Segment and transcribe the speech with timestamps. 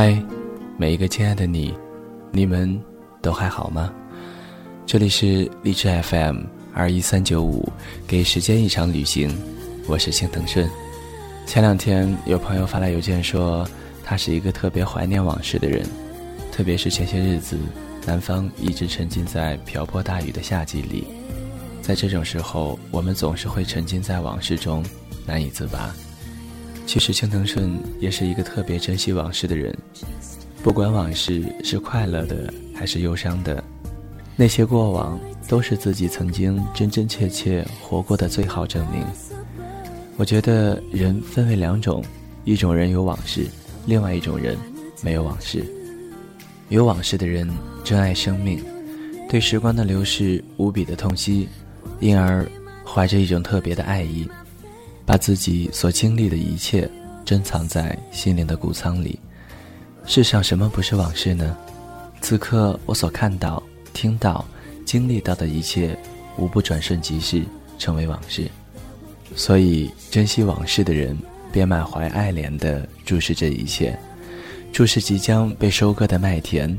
[0.00, 0.16] 嗨，
[0.76, 1.74] 每一个亲爱的你，
[2.30, 2.80] 你们
[3.20, 3.92] 都还好吗？
[4.86, 7.68] 这里是荔枝 FM 二一三九五，
[8.06, 9.28] 给时间一场旅行，
[9.88, 10.70] 我是青藤顺。
[11.46, 13.68] 前两天有朋友发来邮件说，
[14.04, 15.84] 他是一个特别怀念往事的人，
[16.52, 17.58] 特别是前些日子，
[18.06, 21.08] 南方一直沉浸在瓢泼大雨的夏季里，
[21.82, 24.80] 在这种时候，我们总是会沉浸在往事中，
[25.26, 25.92] 难以自拔。
[26.88, 29.76] 其实青藤顺也是一个特别珍惜往事的人，
[30.62, 33.62] 不管往事是快乐的还是忧伤的，
[34.36, 39.04] 那些过往都是自己曾经真真切切活过的最好证明。
[40.16, 42.02] 我觉得人分为两种，
[42.44, 43.46] 一种人有往事，
[43.84, 44.56] 另外一种人
[45.02, 45.62] 没有往事。
[46.70, 47.46] 有往事的人
[47.84, 48.64] 珍爱生命，
[49.28, 51.50] 对时光的流逝无比的痛惜，
[52.00, 52.50] 因而
[52.82, 54.26] 怀着一种特别的爱意。
[55.08, 56.86] 把自己所经历的一切
[57.24, 59.18] 珍藏在心灵的谷仓里。
[60.04, 61.56] 世上什么不是往事呢？
[62.20, 63.62] 此刻我所看到、
[63.94, 64.44] 听到、
[64.84, 65.98] 经历到的一切，
[66.36, 67.42] 无不转瞬即逝，
[67.78, 68.50] 成为往事。
[69.34, 71.16] 所以，珍惜往事的人，
[71.50, 73.98] 便满怀爱怜地注视这一切，
[74.70, 76.78] 注视即将被收割的麦田，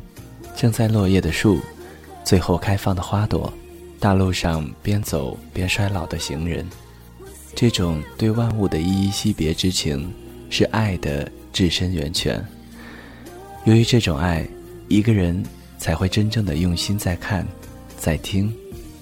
[0.56, 1.60] 正在落叶的树，
[2.24, 3.52] 最后开放的花朵，
[4.00, 6.64] 大路上边走边衰老的行人。
[7.60, 10.10] 这种对万物的依依惜别之情，
[10.50, 12.42] 是爱的至深源泉。
[13.66, 14.48] 由于这种爱，
[14.88, 15.44] 一个人
[15.78, 17.46] 才会真正的用心在看，
[17.98, 18.50] 在听，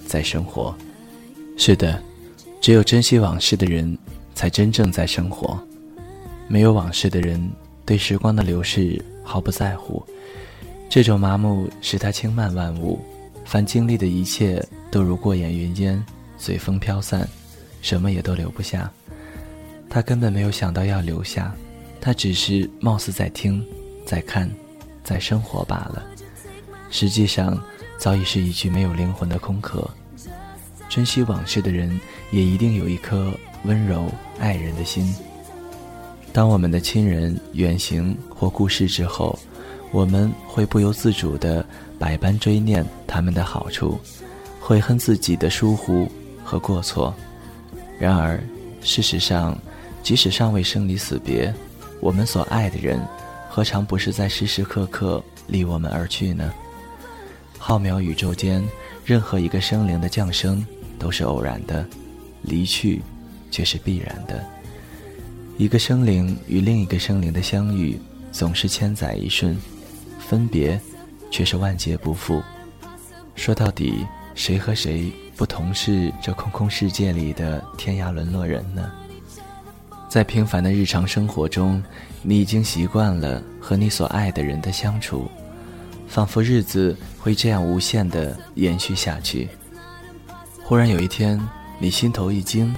[0.08, 0.76] 在生活。
[1.56, 2.02] 是的，
[2.60, 3.96] 只有珍惜往事的人，
[4.34, 5.56] 才真正在生活。
[6.48, 7.40] 没有往事的人，
[7.86, 10.04] 对时光的流逝毫不在乎。
[10.88, 12.98] 这种麻木使他轻慢万物，
[13.44, 16.04] 凡经历的一切都如过眼云烟，
[16.36, 17.24] 随风飘散。
[17.80, 18.90] 什么也都留不下，
[19.88, 21.54] 他根本没有想到要留下，
[22.00, 23.64] 他只是貌似在听，
[24.04, 24.50] 在看，
[25.02, 26.04] 在生活罢了。
[26.90, 27.58] 实际上，
[27.98, 29.88] 早已是一具没有灵魂的空壳。
[30.88, 33.32] 珍惜往事的人，也一定有一颗
[33.64, 35.14] 温柔爱人的心。
[36.32, 39.38] 当我们的亲人远行或故世之后，
[39.92, 41.64] 我们会不由自主地
[41.98, 43.98] 百般追念他们的好处，
[44.60, 46.10] 悔恨自己的疏忽
[46.44, 47.14] 和过错。
[47.98, 48.40] 然而，
[48.80, 49.58] 事实上，
[50.02, 51.52] 即使尚未生离死别，
[52.00, 53.00] 我们所爱的人，
[53.48, 56.52] 何尝不是在时时刻刻离我们而去呢？
[57.58, 58.64] 浩渺宇宙间，
[59.04, 60.64] 任何一个生灵的降生
[60.98, 61.84] 都是偶然的，
[62.42, 63.02] 离去
[63.50, 64.44] 却是必然的。
[65.56, 67.98] 一个生灵与另一个生灵的相遇，
[68.30, 69.56] 总是千载一瞬；
[70.20, 70.80] 分别，
[71.32, 72.40] 却是万劫不复。
[73.34, 74.06] 说到底，
[74.36, 75.12] 谁和谁？
[75.38, 78.90] 不同是这空空世界里的天涯沦落人呢？
[80.08, 81.80] 在平凡的日常生活中，
[82.22, 85.30] 你已经习惯了和你所爱的人的相处，
[86.08, 89.48] 仿佛日子会这样无限的延续下去。
[90.64, 91.40] 忽然有一天，
[91.78, 92.74] 你心头一惊，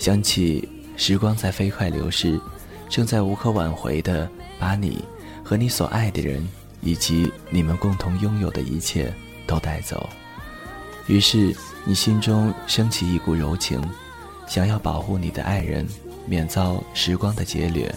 [0.00, 2.40] 想起时光在飞快流逝，
[2.88, 4.28] 正在无可挽回的
[4.58, 5.04] 把你
[5.44, 6.44] 和你所爱的人，
[6.80, 9.14] 以及你们共同拥有的一切
[9.46, 10.10] 都带走。
[11.06, 11.54] 于是，
[11.86, 13.82] 你心中升起一股柔情，
[14.46, 15.86] 想要保护你的爱人，
[16.26, 17.92] 免遭时光的劫掠。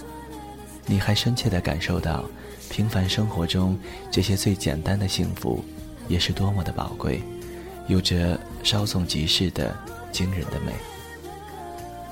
[0.86, 2.24] 你还深切地感受到，
[2.70, 3.78] 平凡生活中
[4.10, 5.64] 这些最简单的幸福，
[6.08, 7.22] 也是多么的宝贵，
[7.88, 9.76] 有着稍纵即逝的
[10.14, 10.72] 惊人的美。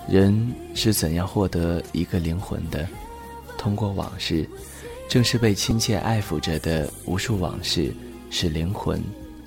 [0.10, 2.86] 人是怎样获得一个灵魂的？
[3.58, 4.48] 通过往事，
[5.08, 7.94] 正是被亲切爱抚着的无数往事，
[8.30, 9.02] 使灵魂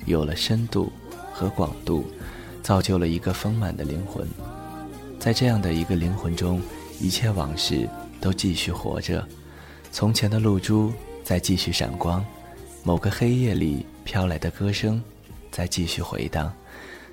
[0.07, 0.91] 有了深度。
[1.37, 2.05] 和广度，
[2.65, 4.27] 造就了一个丰满的灵魂。
[5.19, 6.59] 在这样的一个灵魂中，
[6.99, 7.87] 一切往事
[8.19, 9.23] 都继续活着。
[9.91, 10.91] 从前的露珠
[11.23, 12.25] 在继续闪光，
[12.81, 14.99] 某个黑夜里飘来的歌声
[15.51, 16.51] 在继续回荡，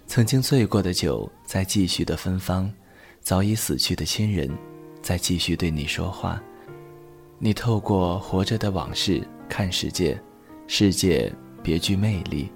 [0.07, 2.73] 曾经醉过的酒在继续的芬芳，
[3.21, 4.50] 早已死去的亲人
[5.03, 6.43] 在继续对你说话。
[7.38, 10.19] 你透过活着的往事看世界，
[10.67, 11.31] 世界
[11.62, 12.50] 别具魅力。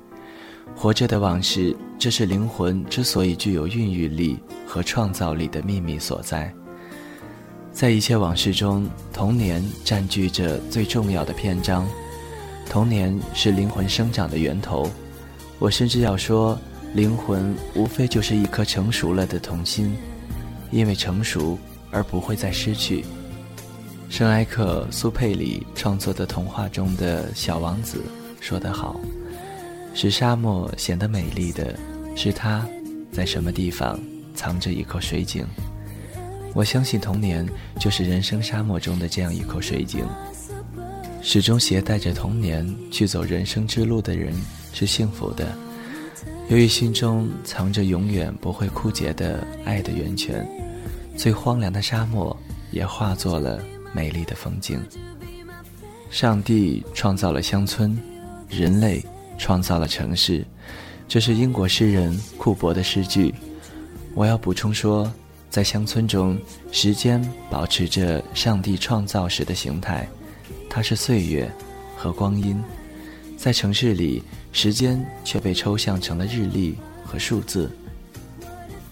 [0.75, 6.53] 活着的往事，这是灵魂之所以具有孕育力和创造力的秘密所在。
[7.73, 11.87] 在一切往事中，童年占据着最重要的篇章。
[12.69, 14.91] 童年是灵魂生长的源头。
[15.59, 16.59] 我甚至要说，
[16.95, 19.97] 灵魂无非就是一颗成熟了的童心，
[20.71, 21.59] 因为成熟
[21.91, 23.05] 而不会再失去。
[24.09, 28.03] 圣埃克苏佩里创作的童话中的小王子
[28.41, 29.01] 说得好。
[29.99, 31.75] 使沙漠显得美丽的
[32.15, 32.69] 是它，
[33.11, 33.99] 在什么地方
[34.35, 35.43] 藏着一口水井？
[36.55, 37.49] 我相信童年
[37.81, 40.05] 就是人生沙漠中的这样一口水井。
[41.23, 44.35] 始终携带着童年去走人生之路的人
[44.75, 45.57] 是幸福的。
[46.51, 50.47] 由于心中藏着永远不会枯竭的爱的源泉，
[51.17, 52.37] 最荒凉的沙漠
[52.71, 53.63] 也化作了
[53.95, 54.79] 美丽的风景。
[56.11, 57.99] 上帝创造了乡村，
[58.51, 59.03] 人类
[59.39, 60.45] 创造了城市，
[61.07, 63.35] 这是英国诗人库珀的诗句。
[64.15, 65.13] 我要补充说，
[65.51, 66.39] 在乡村中，
[66.73, 70.09] 时间保持着上帝创造时的形态，
[70.69, 71.51] 它是岁月
[71.97, 72.57] 和光阴；
[73.37, 74.23] 在城市里，
[74.53, 77.71] 时间却被抽象成了日历和数字。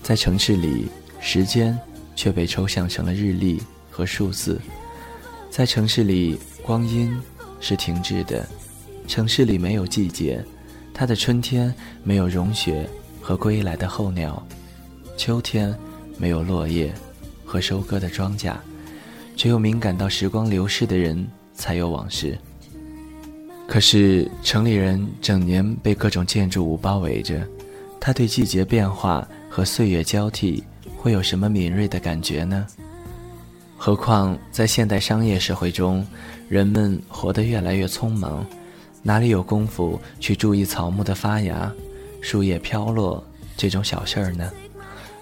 [0.02, 0.88] 在城市里，
[1.20, 1.78] 时间
[2.14, 4.60] 却被抽象成了日历和数字。
[5.50, 7.10] 在城市里，光阴
[7.60, 8.46] 是停滞的。
[9.06, 10.44] 城市里没有季节，
[10.92, 11.72] 它的春天
[12.02, 12.88] 没有融雪
[13.20, 14.44] 和归来的候鸟。
[15.16, 15.72] 秋天
[16.18, 16.92] 没有落叶
[17.44, 18.54] 和收割的庄稼，
[19.36, 22.36] 只有敏感到时光流逝的人才有往事。
[23.66, 27.46] 可是城里人整年被各种建筑物包围着，
[28.00, 30.62] 他对季节变化和岁月交替
[30.96, 32.66] 会有什么敏锐的感觉呢？
[33.76, 36.06] 何况在现代商业社会中，
[36.48, 38.44] 人们活得越来越匆忙，
[39.06, 41.70] 哪里有功夫去注意草木的发芽、
[42.22, 43.22] 树叶飘落
[43.54, 44.50] 这种小事儿呢？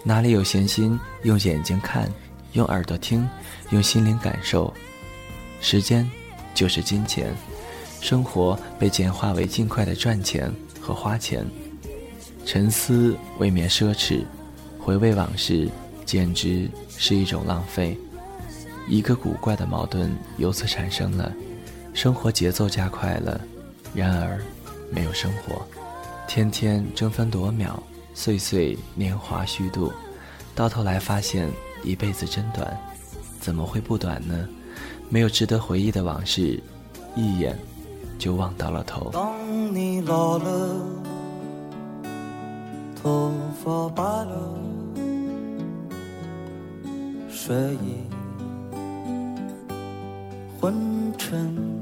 [0.04, 2.08] 哪里有闲心用眼睛看，
[2.52, 3.28] 用耳朵听，
[3.70, 4.72] 用心灵感受？
[5.60, 6.08] 时间
[6.54, 7.34] 就是金钱，
[8.00, 10.48] 生活被简化为尽快的赚钱
[10.80, 11.44] 和花钱。
[12.46, 14.24] 沉思未免奢侈，
[14.78, 15.68] 回味往事
[16.06, 17.98] 简直是一种浪费。
[18.88, 21.32] 一个古怪的矛盾由此产生了：
[21.92, 23.40] 生活节奏加快了，
[23.94, 24.40] 然而
[24.90, 25.66] 没有生活，
[26.26, 27.82] 天天争分夺秒。
[28.14, 29.90] 岁岁年华虚度，
[30.54, 31.50] 到头来发现
[31.82, 32.78] 一辈子真短，
[33.40, 34.46] 怎么会不短呢？
[35.08, 36.62] 没有值得回忆的往事，
[37.16, 37.58] 一眼
[38.18, 39.10] 就望到了头。
[39.12, 39.34] 当
[39.74, 40.76] 你老了，
[43.02, 43.32] 头
[43.64, 44.58] 发白了，
[47.30, 47.96] 睡意
[50.60, 50.74] 昏
[51.16, 51.81] 沉。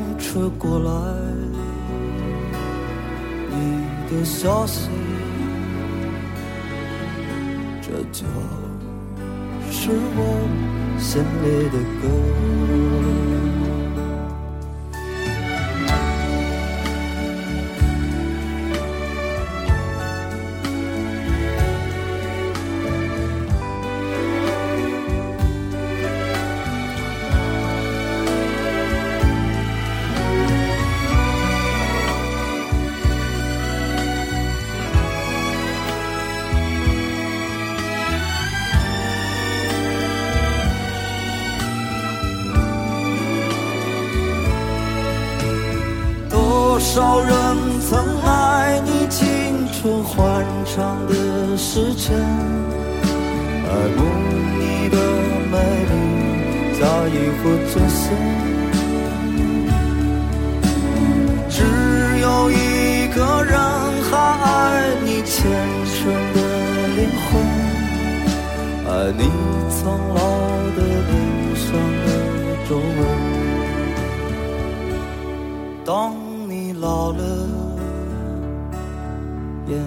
[0.31, 0.91] 吹过来。
[3.49, 3.55] 你
[4.09, 4.87] 的消息，
[7.81, 8.25] 这就
[9.69, 10.19] 是我
[10.97, 12.03] 心里的歌。
[51.73, 53.99] 时辰，爱慕
[54.59, 54.97] 你的
[55.49, 55.55] 美
[55.89, 55.93] 丽，
[56.77, 58.03] 在意或真心。
[61.49, 61.55] 只
[62.19, 62.53] 有一
[63.15, 63.55] 个人
[64.03, 64.11] 还
[64.43, 64.45] 爱
[65.05, 65.31] 你虔
[65.87, 65.95] 诚
[66.33, 66.37] 的
[66.97, 67.31] 灵魂，
[68.89, 69.21] 爱你
[69.69, 70.19] 苍老
[70.75, 71.09] 的脸
[71.55, 71.65] 上
[72.03, 72.07] 的
[72.67, 72.99] 皱纹。
[75.85, 75.89] 当
[76.49, 76.59] 你。
[76.81, 77.21] 老了，
[79.67, 79.77] 眼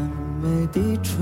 [0.40, 1.16] 眉低垂，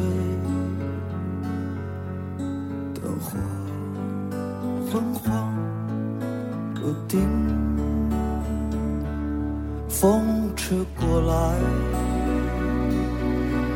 [7.12, 7.28] 不定，
[9.87, 11.59] 风吹过来，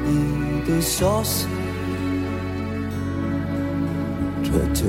[0.07, 1.47] 你的消息，
[4.43, 4.85] 这就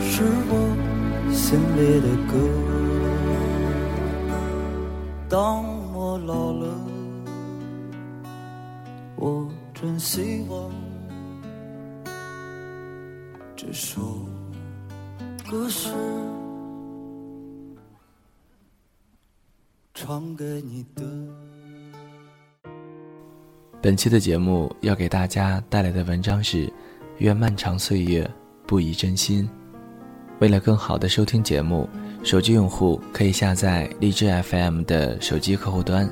[0.00, 0.52] 是我
[1.30, 2.32] 心里的歌。
[5.28, 6.66] 当我老了，
[9.16, 10.70] 我真希望
[13.54, 14.00] 这首
[15.50, 15.90] 歌是
[19.94, 21.02] 唱给你的。
[23.82, 26.72] 本期的节目要给大家带来的文章是：
[27.18, 28.28] 愿漫长岁月
[28.66, 29.48] 不移真心。
[30.40, 31.88] 为了更好的收听节目，
[32.24, 36.08] 手机用户可以下载荔枝 FM 的手机客户端，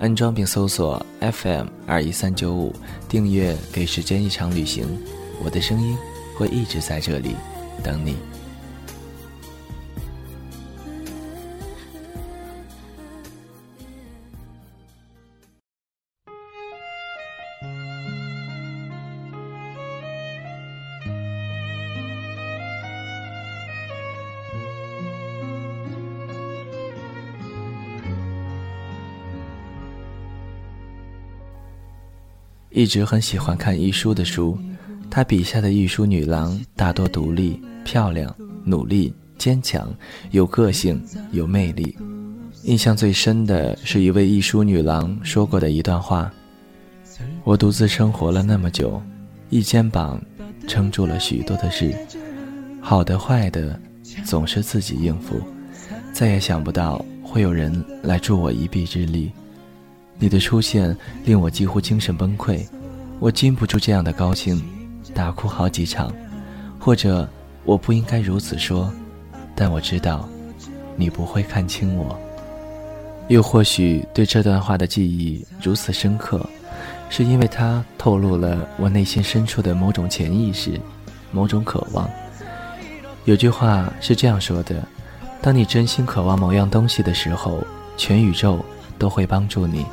[0.00, 2.74] 安装并搜索 FM 二一三九五，
[3.08, 4.86] 订阅给时间一场旅行。
[5.42, 5.96] 我的声音
[6.36, 7.34] 会一直在这里
[7.82, 8.16] 等你。
[32.74, 34.58] 一直很喜欢看一书的书，
[35.08, 39.94] 他笔下的艺书女郎大多独立、漂亮、努力、坚强，
[40.32, 41.00] 有个性、
[41.30, 41.96] 有魅力。
[42.64, 46.28] 印象最深的是一位艺书女郎说过的一段话
[47.44, 49.00] ：“我独自生活了那么久，
[49.50, 50.20] 一肩膀
[50.66, 51.94] 撑住了许多的事，
[52.80, 53.78] 好的坏的，
[54.24, 55.40] 总是自己应付，
[56.12, 59.30] 再也想不到会有人来助我一臂之力。”
[60.18, 62.64] 你的出现令我几乎精神崩溃，
[63.18, 64.62] 我禁不住这样的高兴，
[65.14, 66.12] 大哭好几场。
[66.78, 67.28] 或者
[67.64, 68.92] 我不应该如此说，
[69.54, 70.28] 但我知道，
[70.96, 72.18] 你不会看清我。
[73.28, 76.46] 又或许对这段话的记忆如此深刻，
[77.08, 80.78] 是因为它透露了我内心深处的某种潜意识，
[81.32, 82.08] 某种渴望。
[83.24, 84.86] 有句话是这样说的：
[85.40, 87.64] 当你真心渴望某样东西的时候，
[87.96, 88.62] 全宇宙
[88.98, 89.86] 都会帮助你。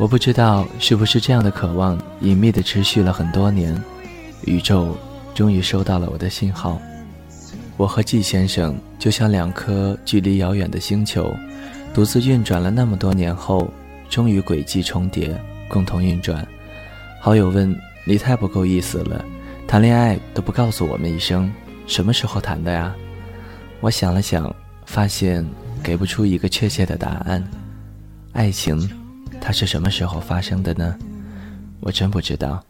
[0.00, 3.78] 我不知道是不是这样的渴望隐秘地持续了很多年，
[4.46, 4.96] 宇宙
[5.34, 6.80] 终于收到了我的信号。
[7.76, 11.30] 我和季先生就像两颗距离遥远的星球，
[11.92, 13.70] 独自运转了那么多年后，
[14.08, 15.38] 终于轨迹重叠，
[15.68, 16.48] 共同运转。
[17.20, 19.22] 好友问：“你太不够意思了，
[19.68, 21.52] 谈恋爱都不告诉我们一声，
[21.86, 22.94] 什么时候谈的呀？”
[23.80, 24.50] 我想了想，
[24.86, 25.46] 发现
[25.82, 27.46] 给不出一个确切的答案。
[28.32, 28.90] 爱情。
[29.40, 30.96] 它是什么时候发生的呢？
[31.80, 32.62] 我真不知道。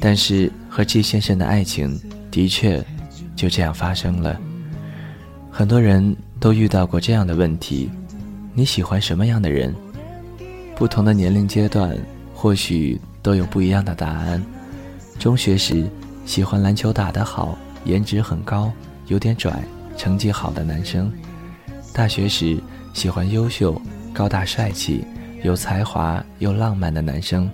[0.00, 1.98] 但是和季先生的爱情
[2.30, 2.84] 的确
[3.34, 4.38] 就这样发生了。
[5.50, 7.90] 很多人都遇到过这样的问题：
[8.52, 9.74] 你喜欢什么样的人？
[10.74, 11.96] 不同的年龄阶段
[12.34, 14.42] 或许都有不一样的答案。
[15.18, 15.88] 中学时
[16.26, 17.56] 喜欢篮球打得好、
[17.86, 18.70] 颜值很高、
[19.06, 19.62] 有点拽、
[19.96, 21.06] 成绩好的男生；
[21.94, 22.58] 大学时
[22.92, 23.80] 喜欢优秀、
[24.12, 25.02] 高大帅气。
[25.46, 27.48] 有才华又浪漫的男生，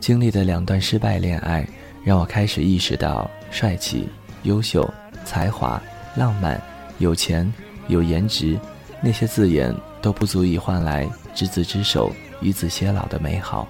[0.00, 1.68] 经历的两段失败恋爱，
[2.02, 4.08] 让我开始意识到，帅气、
[4.44, 4.90] 优秀、
[5.22, 5.78] 才华、
[6.16, 6.58] 浪漫、
[6.96, 7.52] 有钱、
[7.88, 8.58] 有颜值，
[9.02, 12.10] 那些字眼都不足以换来执子之手、
[12.40, 13.68] 与子偕老的美好。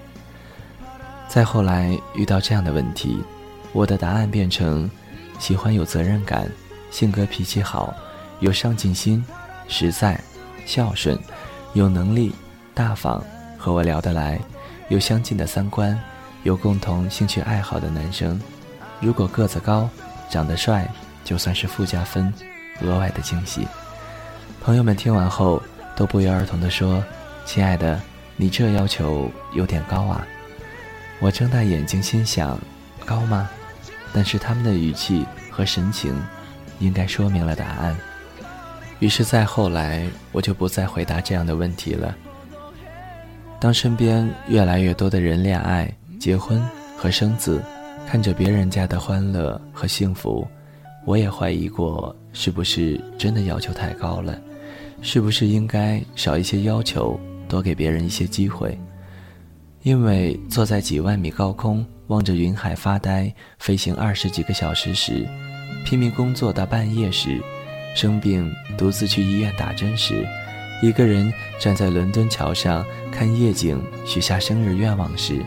[1.27, 3.19] 再后来遇到这样的问题，
[3.73, 4.89] 我的答案变成：
[5.41, 6.49] 喜欢有责任感、
[6.93, 7.93] 性格脾气好、
[8.39, 9.25] 有上进心、
[9.67, 10.21] 实在、
[10.67, 11.19] 孝顺、
[11.73, 12.33] 有能力、
[12.75, 13.21] 大方。
[13.61, 14.41] 和我聊得来，
[14.89, 15.97] 有相近的三观，
[16.45, 18.41] 有共同兴趣爱好的男生，
[19.01, 19.87] 如果个子高，
[20.31, 20.89] 长得帅，
[21.23, 22.33] 就算是附加分，
[22.81, 23.69] 额外的惊喜。
[24.63, 25.63] 朋友们听完后
[25.95, 27.05] 都不约而同地说
[27.45, 28.01] ：“亲爱的，
[28.35, 30.27] 你这要求有点高啊。”
[31.21, 32.59] 我睁大眼睛心想：
[33.05, 33.51] 高吗？
[34.11, 36.19] 但是他们的语气和神情，
[36.79, 37.95] 应该说明了答案。
[39.01, 42.17] 于是再后来，我就不再回答这样的问题了。
[43.61, 46.59] 当身边越来越多的人恋爱、结婚
[46.97, 47.63] 和生子，
[48.09, 50.49] 看着别人家的欢乐和幸福，
[51.05, 54.41] 我也怀疑过是不是真的要求太高了，
[55.03, 58.77] 是不是应该少一些要求，多给别人一些机会？
[59.83, 65.29] 因为坐在几万米高空望着云海发呆，飞行二十几个小时时，
[65.85, 67.39] 拼命工作到半夜时，
[67.95, 70.27] 生病独自去医院打针时。
[70.83, 75.45] 一个人站在伦敦桥上看夜景，许下生日愿望时，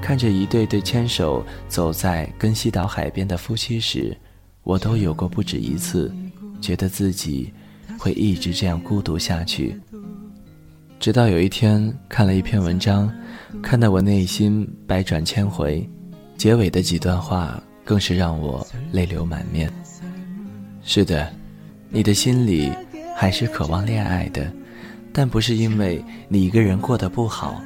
[0.00, 4.16] 看着一对对牵手走在根西岛海边的夫妻时，
[4.62, 6.12] 我都有过不止一次，
[6.60, 7.52] 觉得自己
[7.98, 9.78] 会一直这样孤独下去。
[10.98, 13.10] 直到有一天看了一篇文章，
[13.62, 15.88] 看得我内心百转千回，
[16.36, 19.72] 结尾的几段话更是让我泪流满面。
[20.82, 21.32] 是的，
[21.88, 22.70] 你的心里
[23.16, 24.52] 还是渴望恋爱的，
[25.12, 27.60] 但不是因为你一个人过得不好，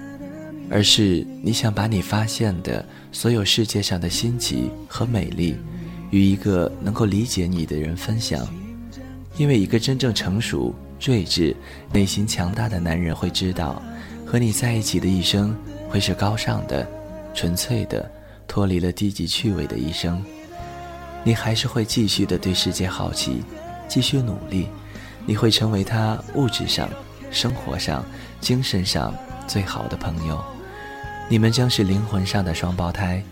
[0.70, 5.56] 而是你想把你发现的所有世界上的新奇和美丽，
[6.10, 8.46] 与一个能够理解你的人分享。
[9.36, 11.54] 因为一个真正成熟、睿智、
[11.92, 13.82] 内心强大的男人会知道，
[14.24, 15.54] 和你在一起的一生
[15.88, 16.88] 会是高尚的、
[17.34, 18.08] 纯粹的，
[18.46, 20.24] 脱离了低级趣味的一生。
[21.24, 23.42] 你还是会继续的对世界好奇，
[23.88, 24.68] 继续努力，
[25.26, 26.88] 你会成为他物质上、
[27.34, 28.02] 生活上、
[28.40, 29.12] 精神上
[29.46, 30.42] 最好的朋友。
[31.28, 33.22] 你们将是灵魂上的双胞胎。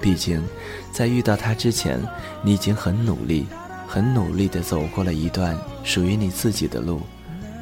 [0.00, 0.42] 毕竟，
[0.90, 2.00] 在遇到他之前，
[2.42, 3.46] 你已经很努力。
[3.90, 7.00] 很努力地走过了一段属于你自己的路，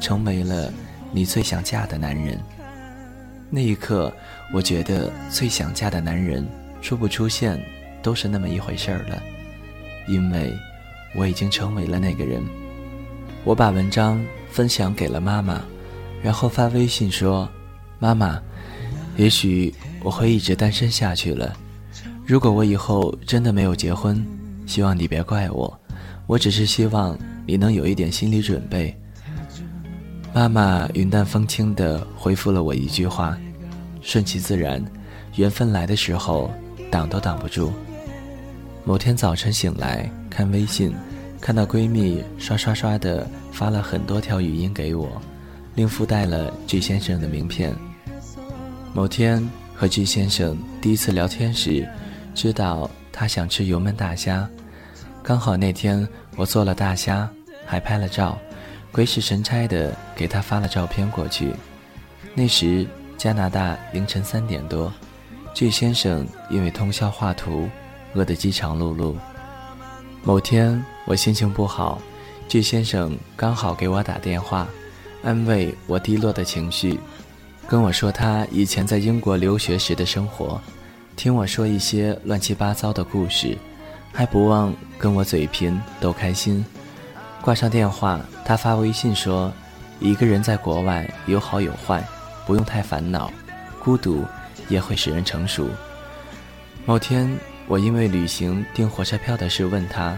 [0.01, 0.71] 成为了
[1.09, 2.37] 你最想嫁的男人。
[3.49, 4.13] 那一刻，
[4.53, 6.45] 我觉得最想嫁的男人
[6.81, 7.57] 出不出现
[8.03, 9.23] 都是那么一回事儿了，
[10.05, 10.53] 因为
[11.15, 12.43] 我已经成为了那个人。
[13.45, 15.61] 我把文章分享给了妈妈，
[16.21, 17.47] 然后发微信说
[17.99, 18.41] ：“妈妈，
[19.15, 19.73] 也许
[20.03, 21.55] 我会一直单身下去了。
[22.25, 24.25] 如果我以后真的没有结婚，
[24.65, 25.77] 希望你别怪我。”
[26.27, 28.93] 我只是希望你能有一点心理准备。
[30.33, 33.37] 妈妈云淡风轻地回复了我一句话
[34.03, 34.83] ：“顺其自然，
[35.37, 36.51] 缘分来的时候
[36.91, 37.71] 挡都挡不住。”
[38.83, 40.93] 某天早晨醒来看微信，
[41.39, 45.21] 看到闺蜜刷刷刷的发了很多条语音给我，
[45.75, 47.73] 另附带了 G 先生的名片。
[48.93, 51.87] 某天和 G 先生第一次聊天时，
[52.33, 54.49] 知道他想吃油焖大虾。
[55.23, 57.29] 刚好那天我做了大虾，
[57.65, 58.37] 还拍了照，
[58.91, 61.53] 鬼使神差的给他发了照片过去。
[62.33, 62.85] 那时
[63.17, 64.91] 加拿大凌晨三点多
[65.53, 67.69] ，，G 先生因为通宵画图，
[68.13, 69.15] 饿得饥肠辘辘。
[70.27, 72.01] 某天我心情不好，
[72.49, 74.67] 巨先生刚好给我打电话，
[75.23, 76.99] 安慰我低落的情绪，
[77.65, 80.59] 跟我说他以前在英国留学时的生活，
[81.15, 83.57] 听我说一些乱七八糟的故事。
[84.11, 86.65] 还不忘跟我嘴贫逗开心。
[87.41, 89.49] 挂上电话，他发微信说
[90.01, 92.03] ：“一个人在国外有好有坏，
[92.45, 93.31] 不用太烦恼。
[93.81, 94.25] 孤独
[94.67, 95.69] 也会使人成熟。”
[96.85, 97.33] 某天，
[97.67, 100.17] 我因为旅行订火车票的事问他，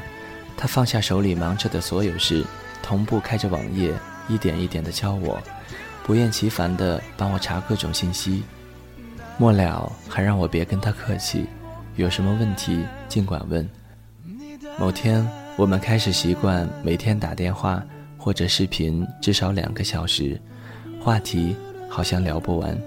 [0.55, 2.45] 他放下手里忙着的所有事，
[2.83, 3.91] 同步开着网页，
[4.27, 5.41] 一点一点地教我，
[6.03, 8.43] 不厌其烦地帮我查各种信息。
[9.39, 11.47] 末了，还让我别跟他客气，
[11.95, 13.67] 有什么问题尽管问。
[14.77, 17.83] 某天，我们开始习惯每天打电话
[18.15, 20.39] 或者视频至少两个小时，
[21.01, 21.55] 话题
[21.89, 22.77] 好像聊不完，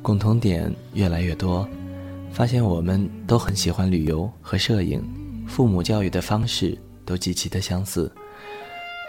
[0.00, 1.68] 共同点越来越多，
[2.36, 5.02] 发现我们都很喜欢旅游和摄影，
[5.48, 8.12] 父母教育的方式都极其的相似。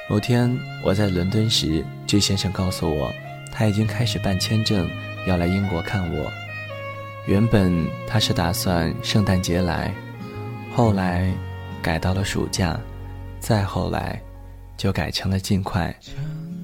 [0.09, 0.49] 某天
[0.81, 3.11] 我在伦敦时，朱先生告诉我，
[3.51, 4.89] 他已经开始办签证
[5.27, 6.31] 要来英国看我。
[7.27, 9.93] 原本他是打算圣诞节来，
[10.73, 11.29] 后来。
[11.79, 12.77] 改到了暑假，
[13.39, 14.21] 再后来，
[14.75, 15.95] 就改成了尽快。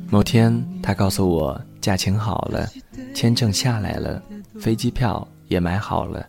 [0.09, 2.67] 某天，他告诉我假请好了，
[3.13, 4.21] 签证下来了，
[4.59, 6.25] 飞机票也买好了。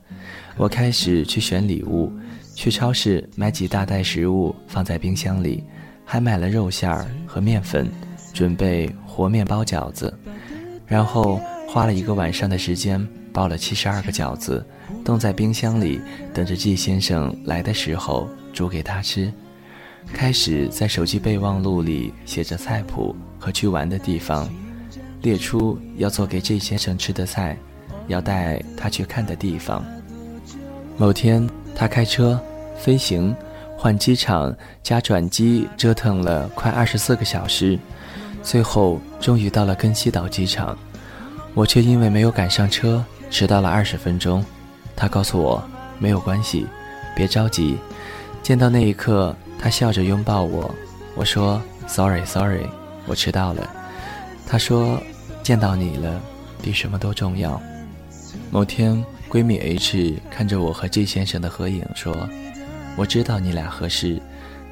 [0.57, 2.13] 我开始去选礼物，
[2.55, 5.63] 去超市买几大袋食物放在冰箱里，
[6.05, 7.91] 还买了肉馅儿和面粉，
[8.33, 10.13] 准备和面包饺子。
[10.87, 14.65] 然后花了一个晚上的时间包了七十二个饺子，
[15.05, 16.01] 冻在冰箱里，
[16.33, 18.29] 等着季先生来的时候。
[18.55, 19.33] 煮给他吃，
[20.13, 24.49] 开始在手机备忘录里写着菜谱和去玩的地方，
[25.23, 27.59] 列出要做给季先生吃的菜，
[28.07, 29.85] 要带他去看的地方。
[30.97, 32.41] 某天，他开车
[32.79, 33.35] 飞行，
[33.77, 37.79] 换机场加转机，折腾了快二十四个小时，
[38.43, 40.79] 最后终于到了根西岛机场，
[41.55, 44.45] 我却因为没有赶上车，迟到了二十分钟。
[44.95, 45.63] 他告诉我
[45.99, 46.67] 没有关系，
[47.17, 47.77] 别着急。
[48.43, 50.73] 见到那一刻，他笑着拥抱我。
[51.17, 52.69] 我说：“Sorry，Sorry，
[53.07, 53.69] 我迟到了。”
[54.47, 55.03] 他说
[55.43, 56.21] ：“见到你了，
[56.63, 57.61] 比什么都重要。”
[58.55, 62.17] 某天，闺蜜 H 看着我和 J 先生的合影说
[62.97, 64.23] ：“我知道你俩合适，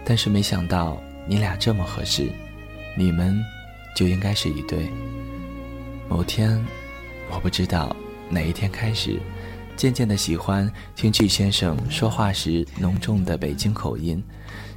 [0.04, 2.30] 但是没想到你俩这么合适，
[2.96, 3.42] 你们
[3.96, 4.88] 就应该是一对。”
[6.08, 6.64] 某天，
[7.28, 7.96] 我不知道
[8.30, 9.18] 哪一天开始。
[9.74, 14.22] 渐渐的喜欢听 G 先生说话时浓重的北京口音，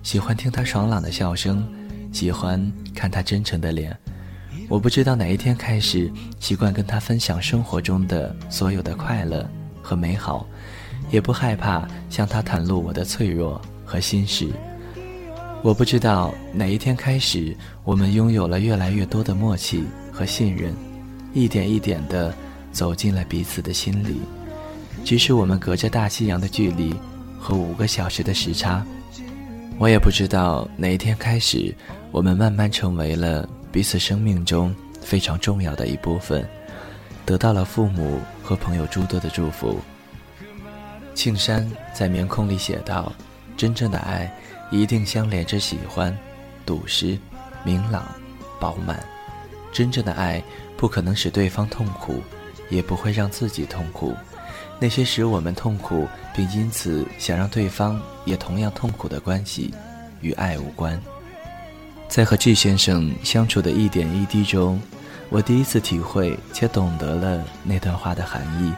[0.01, 1.63] 喜欢听他爽朗的笑声，
[2.11, 3.95] 喜欢看他真诚的脸。
[4.67, 9.47] 我不知道哪一天开始习惯跟他分享生活中的所有的快乐
[9.81, 10.47] 和美好，
[11.11, 14.49] 也不害怕向他袒露我的脆弱和心事。
[15.61, 20.73] 我不知道哪一天开始，我们拥有了越来越多的默契和信任，
[21.33, 22.33] 一点一点的
[22.71, 24.19] 走进了彼此的心里。
[25.03, 26.95] 即使我们隔着大西洋的距离
[27.39, 28.83] 和五个小时的时差，
[29.77, 31.73] 我也不知道哪一天开始，
[32.11, 36.47] 我们慢慢成为了彼此生命中非常重要的一部分，
[37.25, 39.81] 得到了父母和朋友诸多的祝福。
[41.13, 43.11] 庆山在《棉空》里写道
[43.57, 44.33] ：“真正的爱。”
[44.71, 46.17] 一定相连着喜欢、
[46.65, 47.19] 笃实、
[47.65, 48.05] 明朗、
[48.61, 49.05] 饱满。
[49.73, 50.41] 真正的爱
[50.77, 52.21] 不可能使对方痛苦，
[52.69, 54.15] 也不会让自己痛苦。
[54.79, 59.73] 那些使我们痛苦，并因此想让对方也同样痛苦的关系，
[60.21, 60.97] 与爱无关。
[62.07, 64.81] 在和 G 先生相处的一点一滴中，
[65.29, 68.73] 我第一次体会且懂得了那段话的含义。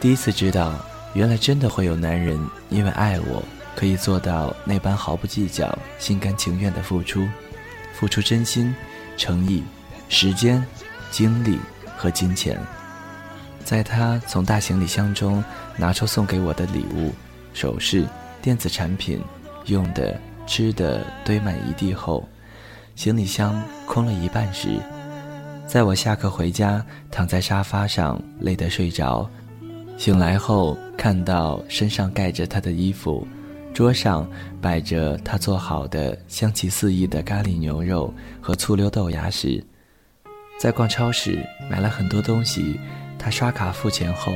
[0.00, 0.74] 第一次知道，
[1.14, 2.38] 原来真的会有男人
[2.70, 3.42] 因为爱我。
[3.74, 7.28] 可以做到那般毫不计较、心甘情愿的付出，
[7.92, 8.74] 付出真心、
[9.18, 9.62] 诚意、
[10.08, 10.64] 时间、
[11.10, 11.58] 精力
[11.94, 12.58] 和金钱。
[13.62, 15.44] 在他从大行李箱中
[15.76, 17.12] 拿出送给我的礼物、
[17.52, 18.06] 首饰、
[18.40, 19.20] 电子产品、
[19.66, 22.26] 用的、吃的堆满一地后，
[22.96, 24.80] 行李箱空了一半时，
[25.66, 29.28] 在我下课回家，躺在沙发上累得睡着，
[29.98, 33.28] 醒来后看到身上盖着他的衣服。
[33.74, 34.26] 桌上
[34.62, 39.62] 摆着他做好的香气四溢的咖喱牛肉和醋溜豆芽时，
[40.58, 42.80] 在逛超市买了很多东西，
[43.18, 44.32] 他刷卡付钱后，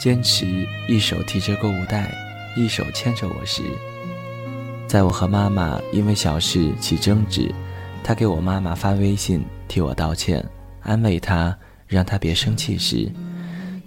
[0.00, 2.12] 坚持一手提着购物袋，
[2.56, 3.62] 一手牵着我时，
[4.88, 7.48] 在我和妈妈因为小事起争执，
[8.02, 10.44] 他给我妈妈发微信替我道歉，
[10.82, 13.10] 安慰她，让她别生气时。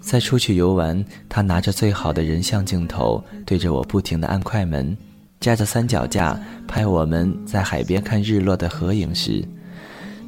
[0.00, 4.96] 在出去游玩，他拿着最好的人像镜头，对着我不停地按快门，
[5.40, 9.44] 架着三脚架拍我们在海边看日落的合影时，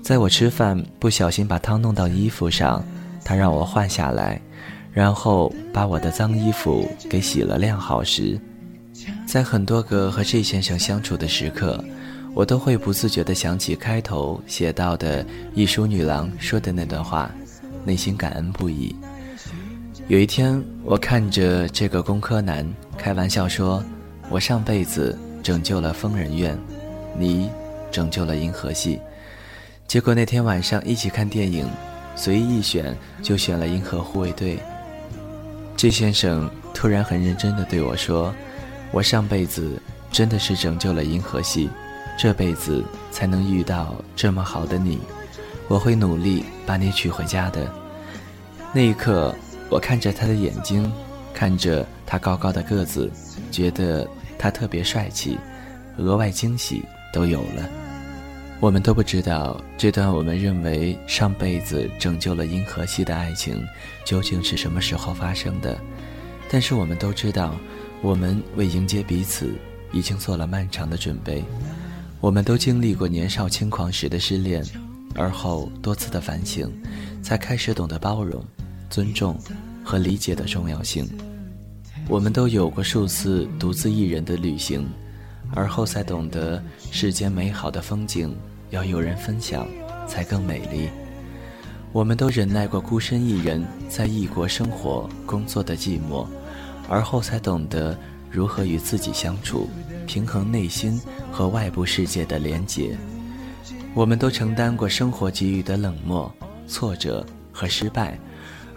[0.02, 2.84] 在我吃饭不小心把汤弄到衣服上，
[3.24, 4.40] 他让我换下来，
[4.92, 8.36] 然后把我的脏衣服给洗了晾好时，
[9.26, 11.82] 在很多个和 J 先生相处的时刻，
[12.38, 17.28] 我都会不自觉地想起开头写到的一书女郎说的那段话，
[17.84, 18.94] 内心感恩不已。
[20.06, 22.64] 有一天，我看着这个工科男
[22.96, 23.82] 开玩笑说
[24.30, 26.56] ：“我上辈子拯救了疯人院，
[27.18, 27.50] 你
[27.90, 29.00] 拯救了银河系。”
[29.88, 31.68] 结果那天晚上一起看电影，
[32.14, 34.60] 随意一选就选了银河护卫队。
[35.76, 38.32] 这先生突然很认真地对我说
[38.94, 41.68] ：“我上辈子真的是拯救了银河系，
[42.18, 44.98] 这辈子才能遇到这么好的你，
[45.68, 47.66] 我会努力把你娶回家的。”
[48.74, 49.34] 那一刻。
[49.70, 50.90] 我看着他的眼睛，
[51.34, 53.12] 看着他高高的个子，
[53.50, 55.38] 觉得他特别帅气，
[55.98, 57.68] 额外惊喜都有了。
[58.60, 63.62] 我们都不知道这段我们认为上辈子拯救了银河系的爱情
[64.06, 65.78] 究竟是什么时候发生的，
[66.50, 67.54] 但是我们都知道，
[68.00, 69.52] 我们为迎接彼此
[69.92, 71.44] 已经做了漫长的准备。
[72.20, 74.64] 我们都经历过年少轻狂时的失恋，
[75.14, 76.70] 而后多次的反省，
[77.22, 78.44] 才开始懂得包容。
[78.90, 79.38] 尊重
[79.84, 81.06] 和理解的重要性。
[82.08, 84.88] 我们都有过数次独自一人的旅行，
[85.54, 88.34] 而后才懂得世间美好的风景
[88.70, 89.68] 要有人分享
[90.06, 90.88] 才更美丽。
[91.92, 96.26] 我们都忍耐过孤身一人在异国生活工作的寂寞，
[96.88, 97.94] 而后才懂得
[98.30, 99.68] 如何与自己相处，
[100.06, 102.96] 平衡内心和外部世界的连结。
[103.94, 106.32] 我们都承担过生活给予的冷漠、
[106.66, 108.18] 挫折和失败。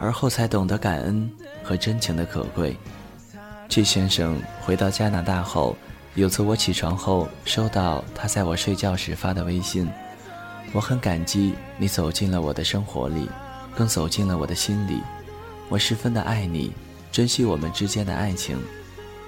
[0.04, 1.30] 而后才懂得感恩
[1.64, 2.76] 和真情的可贵。
[3.70, 5.78] 季先生回到加拿大后，
[6.16, 9.88] 有次我起床后收到他在我睡觉时发的微信，
[10.74, 13.30] 我很感激你走进了我的生活里，
[13.76, 15.00] 更走进了我的心里。
[15.70, 16.74] 我十分的爱你，
[17.12, 18.58] 珍惜我们之间的爱情，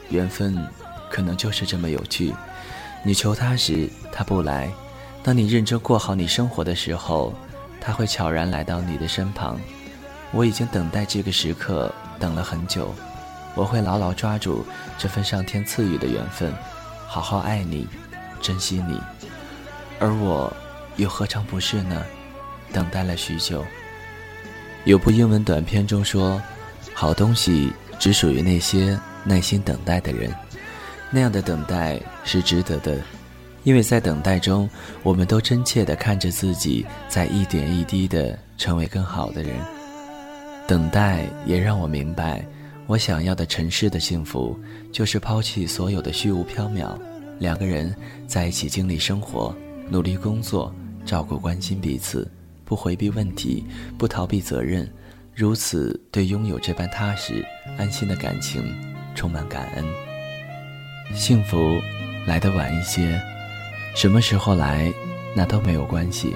[0.09, 0.57] 缘分
[1.09, 2.33] 可能就是这么有趣。
[3.03, 4.71] 你求他时他不来，
[5.21, 7.33] 当你认真过好你生活的时候，
[7.81, 9.59] 他会悄然来到你的身旁。
[10.31, 12.93] 我已经等待这个时刻等了很久，
[13.55, 14.65] 我会牢牢抓住
[14.97, 16.51] 这份上天赐予的缘分，
[17.07, 17.87] 好好爱你，
[18.41, 18.99] 珍惜你，
[19.99, 20.51] 而我
[20.95, 22.03] 又何尝不是呢？
[22.71, 23.63] 等待了许久。
[24.85, 26.41] 有部英文短片中说
[26.95, 30.33] ：“好东西只属于那些耐心等待的人，
[31.11, 32.99] 那样的等待是值得的，
[33.63, 34.69] 因为在等待中，
[35.01, 39.55] 我们都真切地看着自己在一点一滴地成为更好的人。”
[40.65, 42.45] 等待也让我明白，
[42.87, 44.57] 我想要的尘世的幸福，
[44.93, 46.97] 就是抛弃所有的虚无缥缈，
[47.37, 47.93] 两个人
[48.27, 49.53] 在一起经历生活，
[49.89, 50.73] 努力工作，
[51.05, 52.29] 照顾关心彼此，
[52.63, 53.65] 不回避问题，
[53.97, 54.89] 不逃避责任，
[55.35, 57.45] 如此对拥有这般踏实
[57.77, 58.63] 安心的感情
[59.15, 59.85] 充满感恩。
[61.13, 61.79] 幸福
[62.25, 63.21] 来得晚一些，
[63.95, 64.91] 什么时候来，
[65.35, 66.33] 那都没有关系，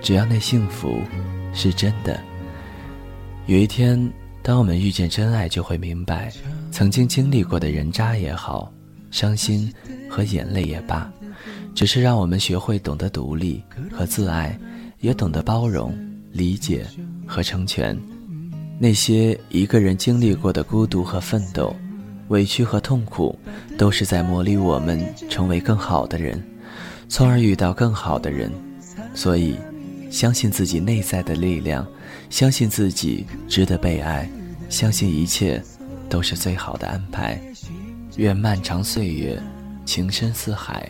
[0.00, 1.00] 只要那幸福
[1.52, 2.18] 是真的。
[3.46, 3.98] 有一天，
[4.42, 6.32] 当我们遇见真爱，就会明白，
[6.70, 8.72] 曾经经历过的人渣也好，
[9.10, 9.72] 伤心
[10.08, 11.10] 和眼泪也罢，
[11.74, 14.58] 只是让我们学会懂得独立和自爱，
[15.00, 15.96] 也懂得包容、
[16.32, 16.86] 理解
[17.26, 17.96] 和成全。
[18.78, 21.74] 那些一个人经历过的孤独和奋斗。
[22.28, 23.38] 委屈和痛苦，
[23.78, 26.42] 都是在磨砺我们成为更好的人，
[27.08, 28.50] 从而遇到更好的人。
[29.14, 29.56] 所以，
[30.10, 31.86] 相信自己内在的力量，
[32.28, 34.28] 相信自己值得被爱，
[34.68, 35.62] 相信一切
[36.08, 37.40] 都是最好的安排。
[38.16, 39.40] 愿漫长岁月，
[39.84, 40.88] 情深似海，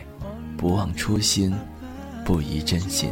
[0.57, 1.53] 不忘初心，
[2.25, 3.11] 不移真心。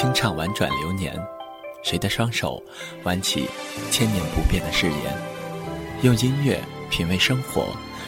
[0.00, 1.14] 清唱婉转流年，
[1.82, 2.62] 谁的双手
[3.04, 3.46] 挽起
[3.90, 5.14] 千年不变的誓言？
[6.00, 6.58] 用音乐
[6.88, 7.66] 品味生活，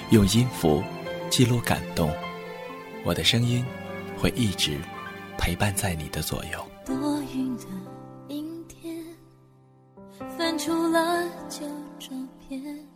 [0.09, 0.83] 用音符
[1.29, 2.11] 记录感动。
[3.05, 3.63] 我的声音
[4.17, 4.79] 会一直
[5.37, 6.65] 陪伴在你的左右。
[6.87, 7.65] 多云的
[8.29, 9.05] 阴天，
[10.39, 11.67] 翻出了旧
[11.99, 12.09] 照
[12.49, 12.89] 片。